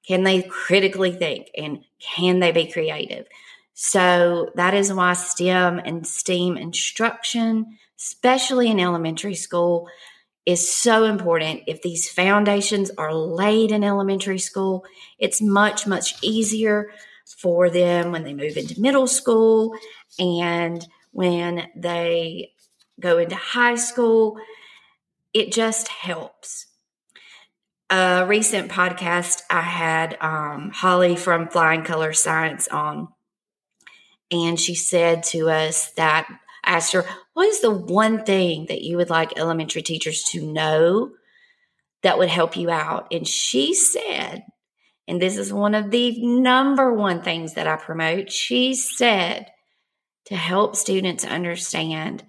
Can 0.07 0.23
they 0.23 0.43
critically 0.43 1.11
think? 1.11 1.49
And 1.57 1.81
can 1.99 2.39
they 2.39 2.53
be 2.53 2.71
creative? 2.71 3.27
So 3.79 4.53
that 4.55 4.73
is 4.73 4.91
why 4.91 5.13
STEM 5.13 5.81
and 5.85 6.07
STEAM 6.07 6.57
instruction, 6.57 7.77
especially 7.99 8.71
in 8.71 8.81
elementary 8.81 9.35
school, 9.35 9.87
is 10.47 10.75
so 10.75 11.05
important. 11.05 11.65
If 11.67 11.83
these 11.83 12.09
foundations 12.09 12.91
are 12.97 13.13
laid 13.13 13.73
in 13.73 13.85
elementary 13.85 14.39
school, 14.39 14.87
it's 15.19 15.43
much, 15.43 15.87
much 15.87 16.15
easier 16.23 16.91
for 17.27 17.69
them 17.69 18.13
when 18.13 18.25
they 18.25 18.33
move 18.33 18.57
into 18.57 18.81
middle 18.81 19.07
school 19.07 19.77
and 20.19 20.83
when 21.11 21.69
they 21.77 22.53
go 22.99 23.19
into 23.19 23.37
high 23.37 23.75
school. 23.75 24.39
It 25.35 25.53
just 25.53 25.89
helps. 25.89 26.65
A 27.91 28.25
recent 28.27 28.73
podcast, 28.73 29.43
I 29.51 29.61
had 29.61 30.17
um, 30.23 30.71
Holly 30.71 31.15
from 31.15 31.49
Flying 31.49 31.85
Color 31.85 32.15
Science 32.15 32.69
on 32.69 33.09
and 34.31 34.59
she 34.59 34.75
said 34.75 35.23
to 35.25 35.51
us 35.51 35.91
that 35.93 36.27
I 36.65 36.77
asked 36.77 36.93
her, 36.93 37.05
What 37.35 37.47
is 37.47 37.61
the 37.61 37.71
one 37.71 38.25
thing 38.25 38.67
that 38.67 38.83
you 38.83 38.97
would 38.97 39.11
like 39.11 39.39
elementary 39.39 39.83
teachers 39.83 40.25
to 40.33 40.45
know 40.45 41.13
that 42.03 42.19
would 42.19 42.29
help 42.29 42.57
you 42.57 42.71
out? 42.71 43.09
And 43.13 43.27
she 43.27 43.75
said, 43.75 44.45
and 45.09 45.23
this 45.23 45.37
is 45.37 45.53
one 45.53 45.75
of 45.75 45.91
the 45.91 46.21
number 46.27 46.93
one 46.93 47.23
things 47.23 47.55
that 47.55 47.67
I 47.67 47.77
promote, 47.77 48.33
she 48.33 48.75
said 48.75 49.47
to 50.27 50.35
help 50.35 50.75
students 50.75 51.25
understand 51.25 52.25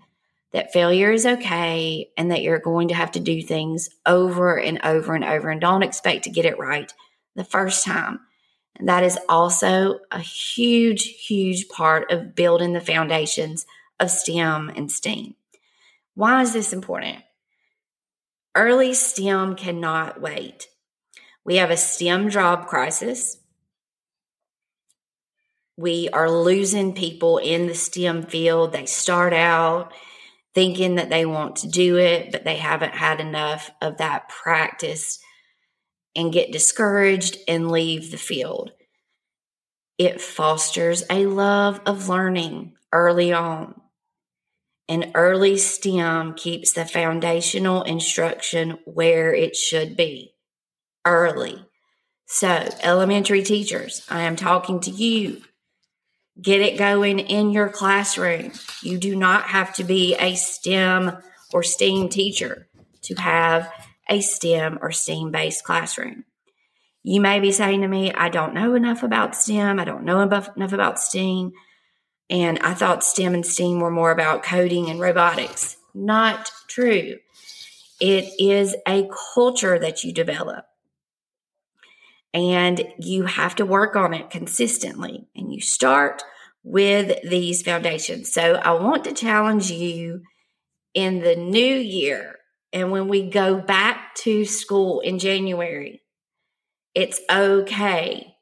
that 0.54 0.72
failure 0.72 1.12
is 1.12 1.26
okay 1.26 2.10
and 2.18 2.32
that 2.32 2.42
you're 2.42 2.60
going 2.60 2.90
to 2.90 2.94
have 2.94 3.12
to 3.14 3.20
do 3.20 3.42
things 3.42 3.90
over 4.06 4.60
and 4.60 4.80
over 4.84 5.16
and 5.16 5.24
over 5.24 5.50
and 5.50 5.60
don't 5.60 5.84
expect 5.84 6.24
to 6.24 6.30
get 6.30 6.46
it 6.46 6.60
right 6.60 6.94
the 7.36 7.44
first 7.44 7.84
time. 7.84 8.20
That 8.80 9.04
is 9.04 9.18
also 9.28 10.00
a 10.12 10.20
huge, 10.20 11.26
huge 11.26 11.68
part 11.70 12.12
of 12.12 12.36
building 12.36 12.74
the 12.74 12.82
foundations 12.82 13.66
of 14.00 14.12
STEM 14.12 14.72
and 14.76 14.92
STEAM. 14.92 15.36
Why 16.14 16.42
is 16.42 16.54
this 16.54 16.74
important? 16.74 17.24
Early 18.56 18.94
STEM 18.94 19.56
cannot 19.56 20.22
wait. 20.22 20.68
We 21.44 21.58
have 21.58 21.72
a 21.72 21.78
STEM 21.78 22.30
job 22.30 22.68
crisis. 22.68 23.38
We 25.76 26.10
are 26.10 26.30
losing 26.30 26.94
people 26.94 27.38
in 27.38 27.68
the 27.68 27.76
STEM 27.76 28.24
field. 28.24 28.74
They 28.74 28.86
start 28.86 29.34
out 29.34 29.94
thinking 30.54 30.96
that 30.96 31.10
they 31.10 31.26
want 31.26 31.58
to 31.58 31.68
do 31.68 31.98
it, 31.98 32.32
but 32.32 32.44
they 32.44 32.58
haven't 32.58 32.96
had 32.96 33.20
enough 33.20 33.70
of 33.80 33.98
that 33.98 34.28
practice 34.28 35.20
and 36.18 36.34
get 36.34 36.52
discouraged 36.52 37.38
and 37.48 37.72
leave 37.72 38.12
the 38.12 38.18
field. 38.18 38.72
It 39.98 40.20
fosters 40.20 41.04
a 41.10 41.28
love 41.28 41.80
of 41.86 42.10
learning 42.10 42.74
early 42.92 43.32
on. 43.32 43.80
And 44.90 45.12
early 45.16 45.58
STEM 45.58 46.34
keeps 46.34 46.74
the 46.74 46.86
foundational 46.86 47.84
instruction 47.84 48.80
where 48.86 49.34
it 49.34 49.56
should 49.56 49.96
be 49.96 50.34
early. 51.06 51.66
So, 52.26 52.70
elementary 52.82 53.44
teachers, 53.44 54.06
I 54.10 54.22
am 54.24 54.36
talking 54.36 54.80
to 54.82 54.92
you. 54.92 55.42
Get 56.42 56.62
it 56.62 56.78
going 56.78 57.20
in 57.20 57.52
your 57.52 57.70
classroom. 57.70 58.54
You 58.82 58.98
do 58.98 59.16
not 59.16 59.46
have 59.46 59.74
to 59.76 59.84
be 59.84 60.16
a 60.16 60.36
STEM 60.36 61.18
or 61.54 61.64
STEAM 61.64 62.10
teacher 62.10 62.68
to 63.04 63.16
have 63.16 63.72
a 64.10 64.22
STEM 64.22 64.80
or 64.82 64.92
STEAM 64.92 65.32
based 65.32 65.64
classroom. 65.64 66.26
You 67.04 67.22
may 67.22 67.40
be 67.40 67.52
saying 67.52 67.82
to 67.82 67.88
me, 67.88 68.12
I 68.14 68.30
don't 68.30 68.54
know 68.54 68.76
enough 68.76 69.04
about 69.04 69.36
STEM. 69.36 69.80
I 69.80 69.86
don't 69.86 70.04
know 70.04 70.22
enough 70.22 70.50
about 70.58 71.00
STEAM. 71.00 71.54
And 72.30 72.60
I 72.60 72.74
thought 72.74 73.04
STEM 73.04 73.34
and 73.34 73.46
STEAM 73.46 73.80
were 73.80 73.92
more 73.92 74.12
about 74.12 74.44
coding 74.44 74.90
and 74.90 75.00
robotics. 75.00 75.78
Not 75.94 76.52
true. 76.68 77.16
It 78.02 78.34
is 78.40 78.76
a 78.86 79.10
culture 79.34 79.80
that 79.80 80.04
you 80.04 80.12
develop. 80.12 80.66
And 82.34 82.84
you 83.00 83.24
have 83.24 83.56
to 83.56 83.66
work 83.66 83.96
on 83.96 84.14
it 84.14 84.30
consistently. 84.30 85.28
And 85.36 85.52
you 85.52 85.62
start 85.62 86.24
with 86.64 87.18
these 87.24 87.64
foundations. 87.64 88.34
So 88.34 88.56
I 88.56 88.72
want 88.72 89.06
to 89.06 89.14
challenge 89.14 89.72
you 89.72 90.24
in 90.94 91.20
the 91.20 91.38
new 91.38 91.76
year. 91.76 92.36
And 92.74 92.92
when 92.92 93.08
we 93.08 93.30
go 93.30 93.56
back 93.56 93.97
to 94.18 94.46
school 94.46 95.00
in 95.02 95.20
January, 95.20 96.02
it's 96.96 97.20
okay 97.30 98.36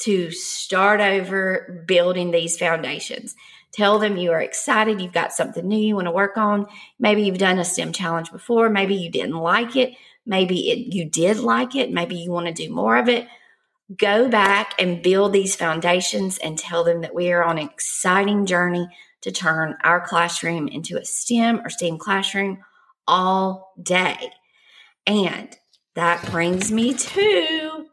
to 0.00 0.30
start 0.30 1.00
over 1.00 1.84
building 1.86 2.30
these 2.30 2.56
foundations. 2.56 3.34
Tell 3.72 3.98
them 3.98 4.16
you 4.16 4.30
are 4.30 4.40
excited, 4.40 5.00
you've 5.00 5.12
got 5.12 5.32
something 5.32 5.66
new 5.66 5.78
you 5.78 5.96
want 5.96 6.06
to 6.06 6.12
work 6.12 6.36
on. 6.36 6.66
Maybe 6.98 7.22
you've 7.22 7.38
done 7.38 7.58
a 7.58 7.64
STEM 7.64 7.92
challenge 7.92 8.30
before, 8.30 8.70
maybe 8.70 8.94
you 8.94 9.10
didn't 9.10 9.36
like 9.36 9.76
it, 9.76 9.94
maybe 10.24 10.70
it, 10.70 10.94
you 10.94 11.04
did 11.04 11.38
like 11.38 11.74
it, 11.74 11.90
maybe 11.90 12.16
you 12.16 12.30
want 12.30 12.46
to 12.46 12.52
do 12.52 12.72
more 12.72 12.96
of 12.96 13.08
it. 13.08 13.26
Go 13.96 14.28
back 14.28 14.74
and 14.78 15.02
build 15.02 15.32
these 15.32 15.56
foundations 15.56 16.38
and 16.38 16.58
tell 16.58 16.84
them 16.84 17.00
that 17.00 17.14
we 17.14 17.32
are 17.32 17.42
on 17.42 17.58
an 17.58 17.64
exciting 17.64 18.46
journey 18.46 18.86
to 19.22 19.32
turn 19.32 19.76
our 19.82 20.00
classroom 20.00 20.68
into 20.68 20.96
a 20.98 21.04
STEM 21.04 21.60
or 21.64 21.70
STEAM 21.70 21.98
classroom 21.98 22.58
all 23.06 23.74
day. 23.82 24.30
And 25.08 25.56
that 25.94 26.30
brings 26.30 26.70
me 26.70 26.92
to 26.92 27.86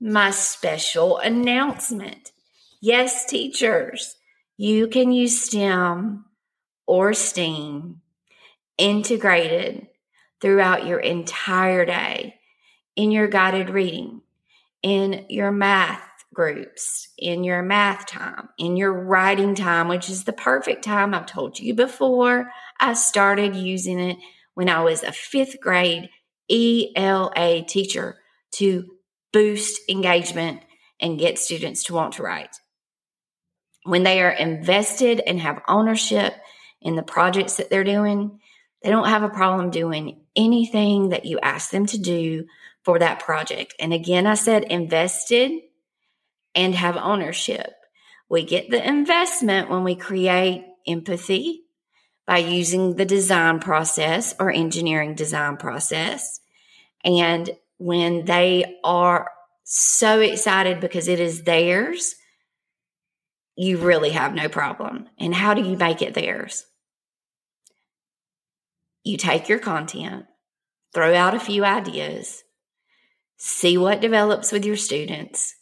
my 0.00 0.30
special 0.30 1.18
announcement. 1.18 2.30
Yes, 2.80 3.26
teachers, 3.26 4.14
you 4.56 4.86
can 4.86 5.10
use 5.10 5.42
STEM 5.42 6.24
or 6.86 7.14
STEAM 7.14 8.00
integrated 8.78 9.88
throughout 10.40 10.86
your 10.86 11.00
entire 11.00 11.84
day 11.84 12.36
in 12.94 13.10
your 13.10 13.26
guided 13.26 13.68
reading, 13.68 14.20
in 14.82 15.26
your 15.28 15.50
math 15.50 16.00
groups, 16.32 17.08
in 17.18 17.42
your 17.42 17.62
math 17.62 18.06
time, 18.06 18.50
in 18.56 18.76
your 18.76 18.92
writing 18.92 19.56
time, 19.56 19.88
which 19.88 20.08
is 20.08 20.24
the 20.24 20.32
perfect 20.32 20.84
time. 20.84 21.12
I've 21.12 21.26
told 21.26 21.58
you 21.58 21.74
before, 21.74 22.52
I 22.78 22.94
started 22.94 23.56
using 23.56 23.98
it 23.98 24.16
when 24.54 24.68
I 24.68 24.80
was 24.82 25.02
a 25.02 25.10
fifth 25.10 25.60
grade 25.60 26.08
ELA 26.52 27.62
teacher 27.62 28.18
to 28.52 28.86
boost 29.32 29.80
engagement 29.88 30.60
and 31.00 31.18
get 31.18 31.38
students 31.38 31.84
to 31.84 31.94
want 31.94 32.14
to 32.14 32.22
write. 32.22 32.54
When 33.84 34.02
they 34.02 34.22
are 34.22 34.30
invested 34.30 35.20
and 35.26 35.40
have 35.40 35.62
ownership 35.66 36.34
in 36.80 36.94
the 36.94 37.02
projects 37.02 37.56
that 37.56 37.70
they're 37.70 37.82
doing, 37.82 38.40
they 38.82 38.90
don't 38.90 39.08
have 39.08 39.22
a 39.22 39.28
problem 39.28 39.70
doing 39.70 40.20
anything 40.36 41.10
that 41.10 41.24
you 41.24 41.38
ask 41.40 41.70
them 41.70 41.86
to 41.86 41.98
do 41.98 42.46
for 42.84 42.98
that 42.98 43.20
project. 43.20 43.74
And 43.80 43.92
again, 43.92 44.26
I 44.26 44.34
said 44.34 44.64
invested 44.64 45.52
and 46.54 46.74
have 46.74 46.96
ownership. 46.96 47.72
We 48.28 48.44
get 48.44 48.70
the 48.70 48.86
investment 48.86 49.70
when 49.70 49.84
we 49.84 49.94
create 49.94 50.64
empathy 50.86 51.64
by 52.26 52.38
using 52.38 52.96
the 52.96 53.04
design 53.04 53.58
process 53.60 54.34
or 54.38 54.50
engineering 54.50 55.14
design 55.14 55.56
process. 55.56 56.40
And 57.04 57.50
when 57.78 58.24
they 58.24 58.78
are 58.84 59.30
so 59.64 60.20
excited 60.20 60.80
because 60.80 61.08
it 61.08 61.20
is 61.20 61.42
theirs, 61.42 62.14
you 63.56 63.78
really 63.78 64.10
have 64.10 64.34
no 64.34 64.48
problem. 64.48 65.08
And 65.18 65.34
how 65.34 65.54
do 65.54 65.62
you 65.62 65.76
make 65.76 66.02
it 66.02 66.14
theirs? 66.14 66.64
You 69.04 69.16
take 69.16 69.48
your 69.48 69.58
content, 69.58 70.26
throw 70.94 71.14
out 71.14 71.34
a 71.34 71.40
few 71.40 71.64
ideas, 71.64 72.44
see 73.36 73.76
what 73.76 74.00
develops 74.00 74.52
with 74.52 74.64
your 74.64 74.76
students, 74.76 75.56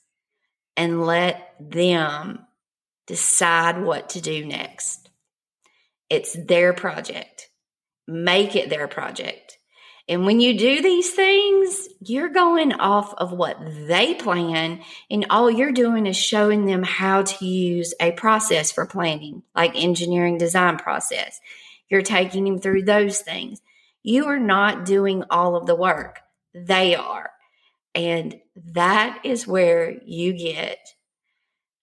and 0.77 1.05
let 1.05 1.55
them 1.59 2.47
decide 3.07 3.83
what 3.83 4.11
to 4.11 4.21
do 4.21 4.45
next. 4.45 5.09
It's 6.09 6.37
their 6.47 6.73
project. 6.73 7.49
Make 8.07 8.57
it 8.57 8.69
their 8.69 8.89
project. 8.89 9.50
And 10.11 10.27
when 10.27 10.41
you 10.41 10.59
do 10.59 10.83
these 10.83 11.11
things, 11.11 11.89
you're 12.01 12.31
going 12.31 12.73
off 12.73 13.15
of 13.15 13.31
what 13.31 13.59
they 13.87 14.15
plan, 14.15 14.83
and 15.09 15.27
all 15.31 15.49
you're 15.49 15.71
doing 15.71 16.05
is 16.05 16.17
showing 16.17 16.67
them 16.67 16.83
how 16.83 17.23
to 17.23 17.47
use 17.47 17.95
a 18.01 18.11
process 18.11 18.73
for 18.73 18.87
planning, 18.87 19.45
like 19.55 19.71
engineering 19.77 20.37
design 20.37 20.79
process. 20.79 21.41
You're 21.89 22.03
taking 22.03 22.43
them 22.43 22.59
through 22.59 22.83
those 22.83 23.21
things. 23.21 23.63
You 24.03 24.27
are 24.27 24.41
not 24.41 24.85
doing 24.85 25.23
all 25.31 25.55
of 25.55 25.67
the 25.67 25.77
work, 25.77 26.19
they 26.53 26.97
are. 26.97 27.31
And 27.95 28.41
that 28.57 29.21
is 29.23 29.47
where 29.47 29.97
you 30.05 30.33
get 30.33 30.79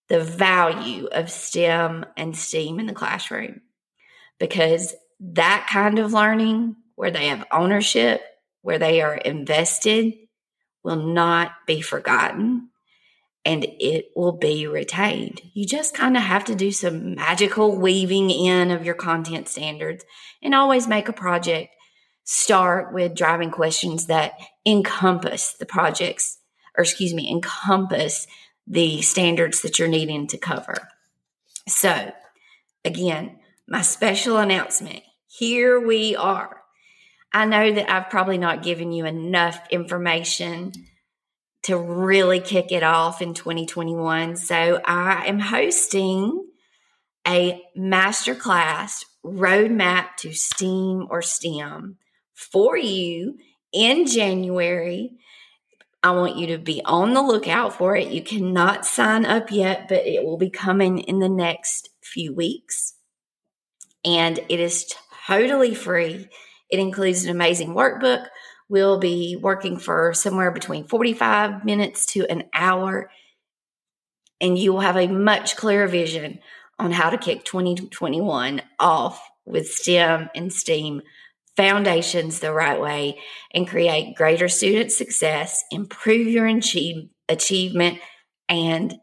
the 0.10 0.20
value 0.20 1.06
of 1.06 1.32
STEM 1.32 2.06
and 2.18 2.36
STEAM 2.36 2.82
in 2.82 2.88
the 2.88 2.94
classroom 2.94 3.62
because 4.38 4.94
that 5.22 5.70
kind 5.72 5.98
of 5.98 6.12
learning 6.12 6.76
where 6.97 7.12
they 7.12 7.27
have 7.27 7.45
ownership, 7.51 8.21
where 8.63 8.79
they 8.79 9.01
are 9.01 9.15
invested, 9.15 10.13
will 10.83 10.95
not 10.95 11.51
be 11.67 11.79
forgotten 11.79 12.69
and 13.45 13.65
it 13.79 14.07
will 14.15 14.33
be 14.33 14.65
retained. 14.67 15.41
You 15.53 15.65
just 15.65 15.93
kind 15.93 16.17
of 16.17 16.23
have 16.23 16.43
to 16.45 16.55
do 16.55 16.71
some 16.71 17.15
magical 17.15 17.77
weaving 17.77 18.31
in 18.31 18.71
of 18.71 18.83
your 18.83 18.95
content 18.95 19.47
standards 19.47 20.03
and 20.41 20.55
always 20.55 20.88
make 20.88 21.07
a 21.07 21.13
project 21.13 21.69
start 22.23 22.93
with 22.93 23.15
driving 23.15 23.51
questions 23.51 24.07
that 24.07 24.33
encompass 24.65 25.53
the 25.53 25.67
projects, 25.67 26.39
or 26.75 26.81
excuse 26.81 27.13
me, 27.13 27.31
encompass 27.31 28.25
the 28.65 29.03
standards 29.03 29.62
that 29.62 29.77
you're 29.77 29.88
needing 29.88 30.25
to 30.27 30.38
cover. 30.38 30.89
So, 31.67 32.12
again, 32.83 33.39
my 33.67 33.83
special 33.83 34.38
announcement 34.38 35.03
here 35.27 35.79
we 35.79 36.15
are. 36.15 36.63
I 37.38 37.45
know 37.45 37.71
that 37.71 37.91
I've 37.91 38.10
probably 38.10 38.39
not 38.39 38.63
given 38.63 38.91
you 38.91 39.06
enough 39.06 39.60
information 39.69 40.71
to 41.63 41.78
really 41.78 42.39
kick 42.39 42.71
it 42.71 42.82
off 42.82 43.21
in 43.21 43.36
2021. 43.36 44.38
So 44.38 44.82
I 44.84 45.28
am 45.28 45.38
hosting 45.38 46.47
a 47.28 47.62
masterclass 47.78 49.04
roadmap 49.23 50.15
to 50.21 50.34
STEAM 50.34 51.06
or 51.12 51.21
STEM 51.21 51.97
for 52.34 52.76
you 52.76 53.38
in 53.71 54.08
January. 54.08 55.12
I 56.02 56.12
want 56.12 56.38
you 56.38 56.47
to 56.47 56.58
be 56.58 56.82
on 56.86 57.13
the 57.13 57.21
lookout 57.21 57.73
for 57.78 57.95
it. 57.95 58.08
You 58.08 58.23
cannot 58.23 58.84
sign 58.84 59.26
up 59.26 59.52
yet, 59.52 59.88
but 59.89 60.08
it 60.08 60.26
will 60.26 60.38
be 60.38 60.50
coming 60.50 60.97
in 60.97 61.19
the 61.19 61.30
next 61.30 61.89
few 62.02 62.34
weeks. 62.34 62.95
And 64.04 64.39
it 64.50 64.60
is 64.60 64.91
totally 65.28 65.76
free. 65.76 66.30
It 66.69 66.80
includes 66.80 67.23
an 67.23 67.32
amazing 67.32 67.69
workbook. 67.69 68.27
We'll 68.69 68.99
be 68.99 69.38
working 69.41 69.80
for 69.80 70.13
somewhere 70.13 70.51
between 70.51 70.88
45 70.88 71.63
minutes 71.63 72.06
to 72.08 72.30
an 72.30 72.43
hour, 72.53 73.10
and 74.41 74.58
you 74.58 74.73
will 74.73 74.82
have 74.82 74.97
a 74.97 75.08
much 75.08 75.56
clearer 75.56 75.88
vision 75.88 76.39
on 76.80 76.91
how 76.91 77.10
to 77.10 77.17
kick 77.17 77.43
2021 77.45 78.62
off 78.80 79.21
with 79.45 79.67
STEM 79.67 80.30
and 80.36 80.53
STEAM 80.53 81.01
foundations 81.56 82.39
the 82.39 82.53
right 82.53 82.80
way 82.80 83.17
and 83.51 83.67
create 83.67 84.15
greater 84.15 84.47
student 84.47 84.91
success, 84.91 85.63
improve 85.71 86.27
your 86.27 86.45
achieve, 86.45 87.10
achievement, 87.27 87.99
and 88.47 88.95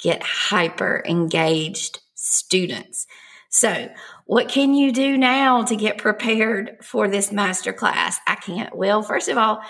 get 0.00 0.22
hyper 0.22 1.02
engaged 1.06 2.00
students. 2.14 3.06
So, 3.48 3.88
what 4.30 4.48
can 4.48 4.74
you 4.74 4.92
do 4.92 5.18
now 5.18 5.64
to 5.64 5.74
get 5.74 5.98
prepared 5.98 6.76
for 6.84 7.08
this 7.08 7.30
masterclass? 7.30 8.14
I 8.28 8.36
can't. 8.36 8.72
Well, 8.76 9.02
first 9.02 9.28
of 9.28 9.36
all, 9.36 9.60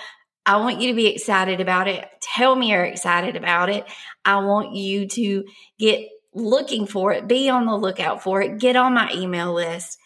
I 0.45 0.59
want 0.59 0.83
you 0.83 0.89
to 0.89 0.95
be 0.95 1.07
excited 1.07 1.63
about 1.63 1.89
it. 1.89 2.07
Tell 2.21 2.55
me 2.55 2.71
you're 2.71 2.85
excited 2.85 3.37
about 3.37 3.71
it. 3.71 3.87
I 4.23 4.41
want 4.41 4.77
you 4.77 5.09
to 5.09 5.45
get 5.79 6.07
looking 6.35 6.87
for 6.87 7.11
it, 7.11 7.27
be 7.27 7.49
on 7.49 7.65
the 7.65 7.75
lookout 7.75 8.23
for 8.23 8.43
it, 8.43 8.59
get 8.59 8.77
on 8.77 8.93
my 8.93 9.11
email 9.15 9.55
list. 9.55 9.97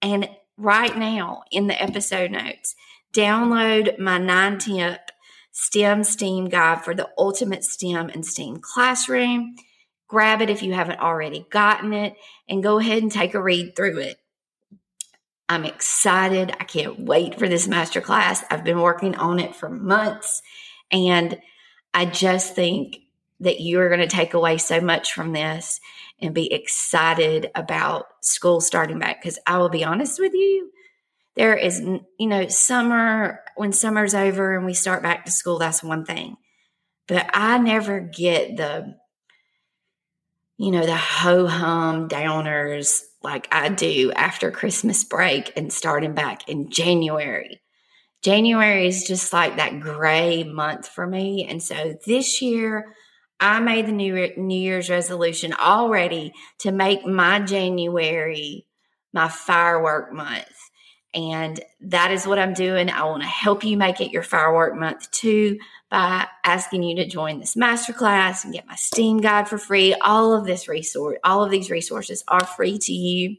And 0.00 0.30
right 0.56 0.96
now 0.96 1.42
in 1.50 1.66
the 1.66 1.80
episode 1.80 2.30
notes, 2.30 2.74
download 3.12 3.98
my 3.98 4.16
nine 4.16 4.56
tip 4.56 5.10
STEM 5.52 6.04
STEAM 6.04 6.48
guide 6.48 6.82
for 6.82 6.94
the 6.94 7.10
ultimate 7.18 7.64
STEM 7.64 8.08
and 8.08 8.24
STEAM 8.24 8.60
classroom. 8.62 9.56
Grab 10.10 10.42
it 10.42 10.50
if 10.50 10.64
you 10.64 10.74
haven't 10.74 10.98
already 10.98 11.46
gotten 11.50 11.92
it 11.92 12.16
and 12.48 12.64
go 12.64 12.80
ahead 12.80 13.00
and 13.00 13.12
take 13.12 13.34
a 13.34 13.40
read 13.40 13.76
through 13.76 13.98
it. 14.00 14.18
I'm 15.48 15.64
excited. 15.64 16.52
I 16.58 16.64
can't 16.64 16.98
wait 16.98 17.38
for 17.38 17.48
this 17.48 17.68
masterclass. 17.68 18.42
I've 18.50 18.64
been 18.64 18.80
working 18.80 19.14
on 19.14 19.38
it 19.38 19.54
for 19.54 19.68
months. 19.68 20.42
And 20.90 21.38
I 21.94 22.06
just 22.06 22.56
think 22.56 22.98
that 23.38 23.60
you 23.60 23.80
are 23.80 23.88
going 23.88 24.00
to 24.00 24.08
take 24.08 24.34
away 24.34 24.58
so 24.58 24.80
much 24.80 25.12
from 25.12 25.32
this 25.32 25.80
and 26.20 26.34
be 26.34 26.52
excited 26.52 27.50
about 27.54 28.06
school 28.20 28.60
starting 28.60 28.98
back. 28.98 29.22
Because 29.22 29.38
I 29.46 29.58
will 29.58 29.68
be 29.68 29.84
honest 29.84 30.18
with 30.18 30.34
you, 30.34 30.72
there 31.36 31.54
is, 31.54 31.80
you 31.80 32.26
know, 32.26 32.48
summer, 32.48 33.40
when 33.56 33.72
summer's 33.72 34.14
over 34.14 34.56
and 34.56 34.66
we 34.66 34.74
start 34.74 35.04
back 35.04 35.24
to 35.24 35.30
school, 35.30 35.58
that's 35.58 35.84
one 35.84 36.04
thing. 36.04 36.36
But 37.06 37.30
I 37.32 37.58
never 37.58 38.00
get 38.00 38.56
the, 38.56 38.96
you 40.60 40.70
know, 40.70 40.84
the 40.84 40.94
ho 40.94 41.46
hum 41.46 42.06
downers 42.06 43.00
like 43.22 43.48
I 43.50 43.70
do 43.70 44.12
after 44.12 44.50
Christmas 44.50 45.04
break 45.04 45.54
and 45.56 45.72
starting 45.72 46.12
back 46.12 46.50
in 46.50 46.70
January. 46.70 47.62
January 48.22 48.86
is 48.86 49.04
just 49.04 49.32
like 49.32 49.56
that 49.56 49.80
gray 49.80 50.44
month 50.44 50.86
for 50.86 51.06
me. 51.06 51.46
And 51.48 51.62
so 51.62 51.94
this 52.06 52.42
year, 52.42 52.94
I 53.40 53.60
made 53.60 53.86
the 53.86 53.92
new, 53.92 54.36
new 54.36 54.60
Year's 54.60 54.90
resolution 54.90 55.54
already 55.54 56.34
to 56.58 56.72
make 56.72 57.06
my 57.06 57.40
January 57.40 58.66
my 59.14 59.28
firework 59.28 60.12
month. 60.12 60.44
And 61.12 61.60
that 61.80 62.12
is 62.12 62.26
what 62.26 62.38
I'm 62.38 62.54
doing. 62.54 62.88
I 62.88 63.02
want 63.04 63.22
to 63.22 63.28
help 63.28 63.64
you 63.64 63.76
make 63.76 64.00
it 64.00 64.12
your 64.12 64.22
firework 64.22 64.76
month 64.76 65.10
too 65.10 65.58
by 65.90 66.26
asking 66.44 66.84
you 66.84 66.96
to 66.96 67.08
join 67.08 67.40
this 67.40 67.56
masterclass 67.56 68.44
and 68.44 68.52
get 68.52 68.66
my 68.66 68.76
STEAM 68.76 69.18
guide 69.18 69.48
for 69.48 69.58
free. 69.58 69.94
All 69.94 70.32
of 70.32 70.46
this 70.46 70.68
resource, 70.68 71.18
all 71.24 71.42
of 71.42 71.50
these 71.50 71.70
resources 71.70 72.22
are 72.28 72.44
free 72.44 72.78
to 72.78 72.92
you. 72.92 73.36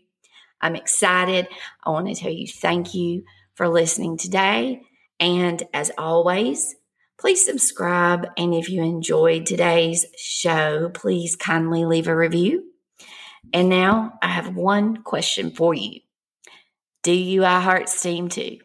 I'm 0.60 0.76
excited. 0.76 1.48
I 1.84 1.92
want 1.92 2.08
to 2.08 2.16
tell 2.16 2.32
you 2.32 2.46
thank 2.48 2.94
you 2.94 3.24
for 3.56 3.70
listening 3.70 4.18
today. 4.18 4.82
And 5.20 5.64
as 5.74 5.92
always, 5.98 6.76
please 7.18 7.46
subscribe. 7.46 8.28
And 8.38 8.54
if 8.54 8.70
you 8.70 8.84
enjoyed 8.84 9.46
today's 9.46 10.06
show, 10.18 10.90
please 10.90 11.38
kindly 11.38 11.86
leave 11.86 12.08
a 12.08 12.16
review. 12.16 12.66
And 13.54 13.70
now 13.70 14.14
I 14.22 14.28
have 14.28 14.56
one 14.56 14.98
question 14.98 15.52
for 15.52 15.74
you. 15.74 16.02
Do 17.04 17.12
you 17.12 17.44
I 17.44 17.60
Heart 17.60 17.90
Steam 17.90 18.30
too? 18.30 18.60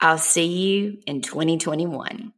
I'll 0.00 0.18
see 0.18 0.46
you 0.46 0.98
in 1.06 1.20
2021. 1.20 2.32